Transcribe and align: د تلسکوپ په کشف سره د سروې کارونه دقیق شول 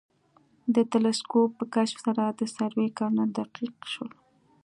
د 0.75 0.75
تلسکوپ 0.91 1.49
په 1.59 1.65
کشف 1.75 1.97
سره 2.05 2.23
د 2.29 2.41
سروې 2.55 2.87
کارونه 2.97 3.23
دقیق 3.37 3.75
شول 3.93 4.11